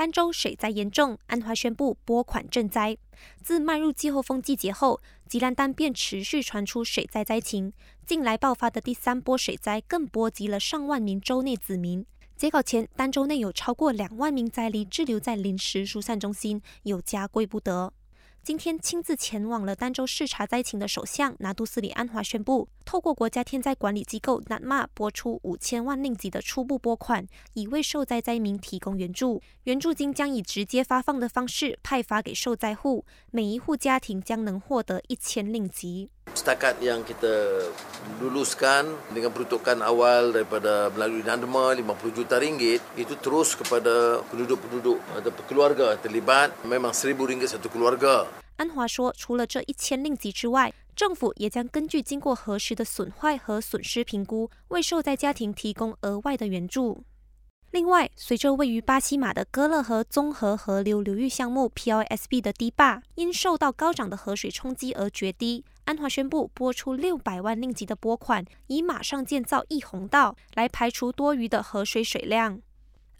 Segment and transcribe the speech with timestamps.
[0.00, 2.96] 儋州水灾严重，安华宣布拨款赈灾。
[3.42, 7.74] 自迈入季候风季节后，吉兰丹便持续传出水灾灾情。
[8.06, 12.06] 近来爆发的第三波水灾，更波及了上万名州内子民。
[12.34, 17.92] 截稿前，儋州内有超过两万名灾民滞留在临时疏散中心，有家归不得。
[18.42, 29.42] 今天亲自前往了儋州视察灾情的首相拿督斯里安华宣布，透过国家天灾管理机构 NADMA 拨出五千万令吉的初步拨款，以为受灾灾民提供援助。
[29.64, 36.10] 援助金将以直接发放的方式派发给受灾户，每一户家庭将能获得一千令吉。
[36.39, 37.63] Setakat yang kita
[38.19, 45.31] luluskan dengan peruntukan awal daripada melalui NADMA 50 juta ringgit itu terus kepada penduduk-penduduk atau
[45.47, 48.27] keluarga terlibat memang seribu ringgit satu keluarga.
[48.57, 57.03] 安华说，除了这一千令吉之外，政府也将根据经过核实的损坏和损失评估，为受灾家庭提供额外的援助。
[57.70, 72.60] 另外，随着位于巴西马的哥勒河综合河流流域项目 （PLSB） 的堤坝因受到高涨的河水冲击而决堤，安华宣布拨出六百万令吉的拨款，以马上建造溢洪道，来排除多余的河水水量。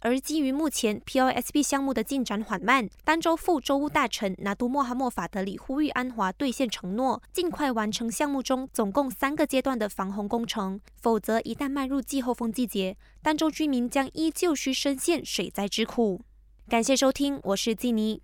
[0.01, 16.21] 而基于目前 POSB 项目的进展缓慢，丹州副州务大臣拿督莫哈默法德里呼吁安华兑现承诺，尽快完成项目中总共三个阶段的防洪工程，否则一旦迈入季候风季节，丹州居民将依旧需深陷水灾之苦。
[16.67, 18.21] 感谢收听，我是季尼。